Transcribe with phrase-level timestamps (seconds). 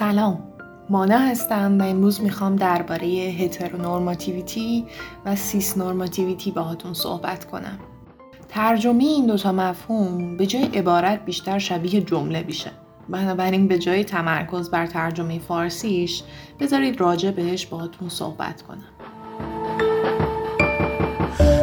[0.00, 0.38] سلام.
[0.88, 4.86] مانا هستم و امروز می‌خوام درباره هترونورماتیویتی
[5.26, 7.78] و سیس نورماتیویتی باهاتون صحبت کنم.
[8.48, 12.70] ترجمه این دوتا مفهوم به جای عبارت بیشتر شبیه جمله میشه.
[13.08, 16.22] بنابراین به جای تمرکز بر ترجمه فارسیش
[16.60, 18.84] بذارید راجع بهش باهاتون صحبت کنم.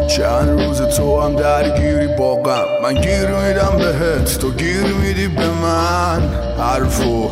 [0.08, 2.44] چند روز تو هم درگیری با
[2.84, 6.48] من گیر میدم بهت تو گیر میدی به من.
[6.58, 7.30] حرفو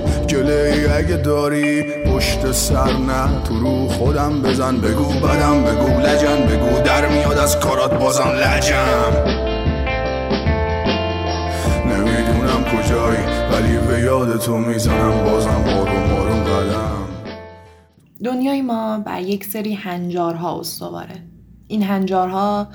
[0.96, 7.10] اگه داری پشت سر نه تو رو خودم بزن بگو بدم بگو لجن بگو در
[7.10, 9.14] میاد از کارات بازم لجم
[11.86, 17.08] نمی‌دونم کجایی ولی به یاد تو می‌زنم بازم آروم آروم قدم.
[18.24, 21.24] دنیای ما بر یک سری هنجارها استواره.
[21.68, 22.68] این هنجارها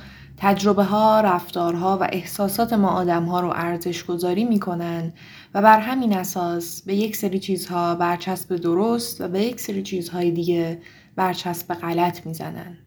[0.43, 5.13] تجربه ها، رفتارها و احساسات ما آدم ها رو ارزش گذاری می کنن
[5.55, 10.30] و بر همین اساس به یک سری چیزها برچسب درست و به یک سری چیزهای
[10.30, 10.79] دیگه
[11.16, 12.79] برچسب غلط می‌زنن.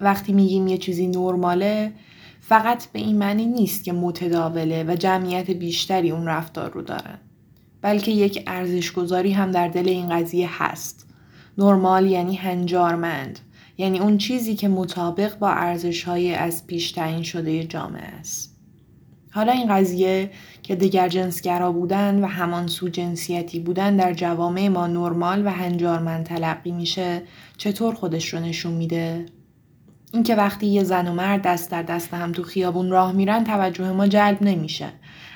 [0.00, 1.92] وقتی میگیم یه چیزی نرماله
[2.40, 7.18] فقط به این معنی نیست که متداوله و جمعیت بیشتری اون رفتار رو دارن.
[7.82, 11.06] بلکه یک ارزش گذاری هم در دل این قضیه هست.
[11.58, 13.38] نرمال یعنی هنجارمند
[13.78, 18.56] یعنی اون چیزی که مطابق با ارزش های از پیش تعیین شده جامعه است.
[19.30, 20.30] حالا این قضیه
[20.62, 26.26] که دیگر جنسگرا بودن و همان سو جنسیتی بودن در جوامع ما نرمال و هنجارمند
[26.26, 27.22] تلقی میشه
[27.56, 29.26] چطور خودش رو نشون میده؟
[30.12, 33.92] اینکه وقتی یه زن و مرد دست در دست هم تو خیابون راه میرن توجه
[33.92, 34.88] ما جلب نمیشه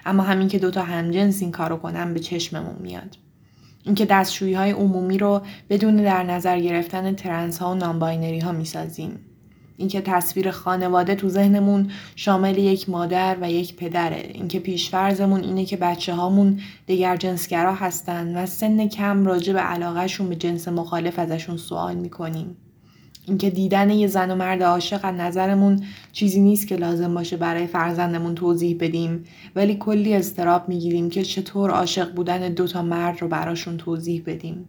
[0.06, 3.16] اما همین که دوتا همجنس این کارو کنن به چشممون میاد
[3.84, 9.19] اینکه دستشویی های عمومی رو بدون در نظر گرفتن ترنس ها و non-binary ها می‌سازیم.
[9.77, 14.30] اینکه تصویر خانواده تو ذهنمون شامل یک مادر و یک پدره.
[14.33, 20.28] اینکه پیشفرزمون اینه که بچه هامون دگر جنسگرا هستن و سن کم راجع به علاقهشون
[20.28, 22.56] به جنس مخالف ازشون سوال می‌کنیم.
[23.27, 27.66] اینکه دیدن یه زن و مرد عاشق از نظرمون چیزی نیست که لازم باشه برای
[27.66, 29.24] فرزندمون توضیح بدیم
[29.56, 34.68] ولی کلی استراب می‌گیریم که چطور عاشق بودن دوتا مرد رو براشون توضیح بدیم.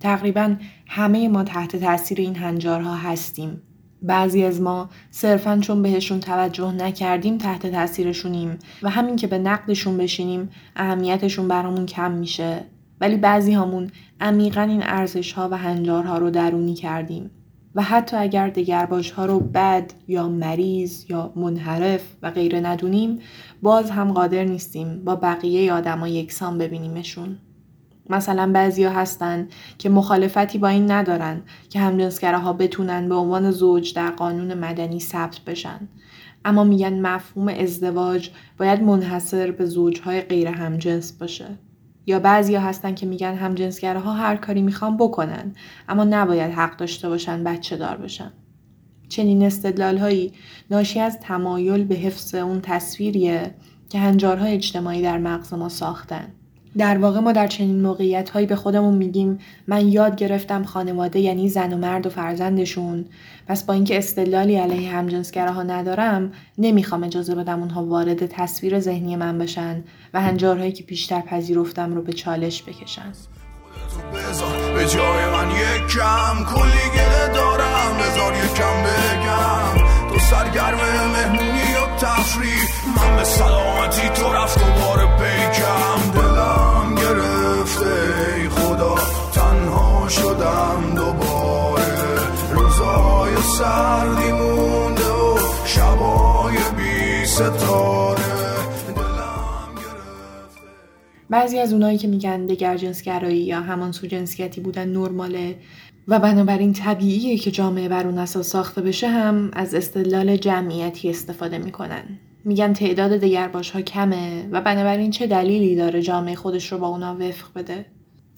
[0.00, 0.56] تقریبا
[0.86, 3.62] همه ما تحت تاثیر این هنجارها هستیم.
[4.02, 9.96] بعضی از ما صرفا چون بهشون توجه نکردیم تحت تاثیرشونیم و همین که به نقدشون
[9.96, 12.64] بشینیم اهمیتشون برامون کم میشه
[13.00, 13.90] ولی بعضی همون
[14.20, 17.30] عمیقا این ارزش ها و هنجارها رو درونی کردیم
[17.76, 23.18] و حتی اگر دگرباش ها رو بد یا مریض یا منحرف و غیره ندونیم
[23.62, 27.38] باز هم قادر نیستیم با بقیه آدما یکسان ببینیمشون.
[28.10, 29.48] مثلا بعضیا هستن
[29.78, 35.00] که مخالفتی با این ندارن که همجنسگره ها بتونن به عنوان زوج در قانون مدنی
[35.00, 35.88] ثبت بشن.
[36.44, 41.46] اما میگن مفهوم ازدواج باید منحصر به زوجهای غیر همجنس باشه.
[42.06, 45.54] یا بعضیا هستن که میگن همجنسگرها هر کاری می‌خوان بکنن
[45.88, 48.32] اما نباید حق داشته باشن بچه دار بشن.
[49.08, 50.32] چنین استدلال هایی
[50.70, 53.54] ناشی از تمایل به حفظ اون تصویریه
[53.88, 56.32] که هنجارهای اجتماعی در مغز ما ساختن.
[56.78, 61.48] در واقع ما در چنین موقعیت هایی به خودمون میگیم من یاد گرفتم خانواده یعنی
[61.48, 63.04] زن و مرد و فرزندشون.
[63.46, 69.38] پس با اینکه استدلالی علیه همجنسگراها ندارم نمی‌خوام اجازه بدم اونها وارد تصویر ذهنی من
[69.38, 69.84] بشن
[70.14, 73.12] و هنجارهایی که بیشتر پذیرفتم رو به چالش بکشن.
[80.30, 82.62] سرگرم مهمونی و تفریح.
[82.96, 85.06] من به سلامتی تو رفت و بار
[101.30, 105.56] بعضی از اونایی که میگن دگر جنسگرایی یا همان سو جنسیتی بودن نرماله
[106.08, 111.58] و بنابراین طبیعیه که جامعه بر اون اساس ساخته بشه هم از استدلال جمعیتی استفاده
[111.58, 112.04] می‌کنن.
[112.44, 117.16] میگن تعداد دگرباش ها کمه و بنابراین چه دلیلی داره جامعه خودش رو با اونا
[117.20, 117.86] وفق بده؟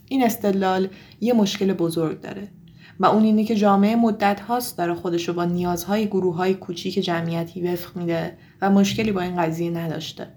[0.08, 0.88] این استدلال
[1.20, 2.48] یه مشکل بزرگ داره.
[3.00, 6.94] و اون اینه که جامعه مدت هاست داره خودش رو با نیازهای گروه های کوچیک
[6.94, 10.28] جمعیتی وفق میده و مشکلی با این قضیه نداشته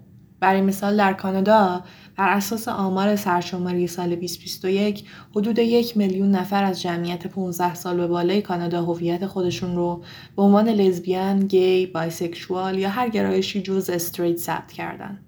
[0.42, 1.84] برای مثال در کانادا
[2.16, 8.06] بر اساس آمار سرشماری سال 2021 حدود یک میلیون نفر از جمعیت 15 سال به
[8.06, 10.02] بالای کانادا هویت خودشون رو
[10.36, 15.20] به عنوان لزبیان، گی، بایسکشوال یا هر گرایشی جز استریت ثبت کردن.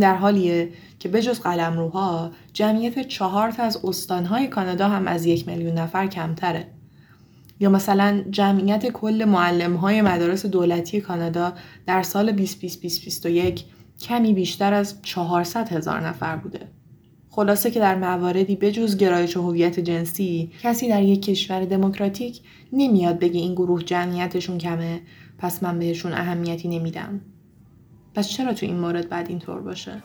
[0.00, 5.74] در حالیه که بجز قلمروها جمعیت چهار تا از استانهای کانادا هم از یک میلیون
[5.78, 6.66] نفر کمتره.
[7.60, 11.52] یا مثلا جمعیت کل معلم های مدارس دولتی کانادا
[11.86, 13.26] در سال 2020
[14.00, 16.60] کمی بیشتر از 400 هزار نفر بوده.
[17.30, 22.40] خلاصه که در مواردی بجز گرایش و هویت جنسی کسی در یک کشور دموکراتیک
[22.72, 25.00] نمیاد بگه این گروه جمعیتشون کمه
[25.38, 27.20] پس من بهشون اهمیتی نمیدم
[28.14, 30.02] پس چرا تو این مورد بعد اینطور باشه؟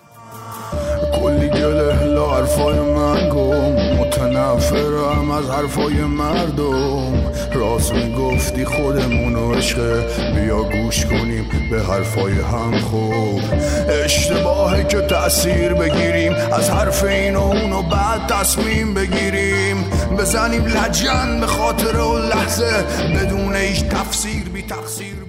[1.21, 7.31] کلی گله لا حرفای من گم متنفرم از حرفای مردم.
[7.53, 13.41] راست می‌گفتی خودمون عشقه بیا گوش کنیم به حرفای هم خوب.
[14.03, 19.83] اشتباهه که تاثیر بگیریم از حرف این و اونو بعد تصمیم بگیریم.
[20.19, 22.85] بزنیم لجن به خاطر و لحظه
[23.15, 25.22] بدون هیچ تفسیر بی تقصیر